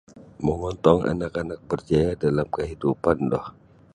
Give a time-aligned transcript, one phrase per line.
[0.43, 3.37] Mongontong anak-anak berjaya dalam kahidupan do.